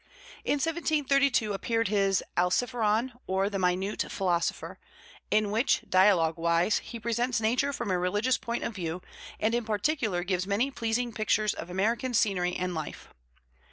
[0.43, 4.79] In 1732 appeared his Alciphron, or the Minute Philosopher,
[5.29, 9.03] in which, dialogue wise, he presents nature from a religious point of view
[9.39, 13.09] and in particular gives many pleasing pictures of American scenery and life.